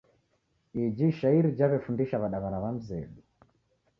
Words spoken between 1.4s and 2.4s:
jaw'efundisha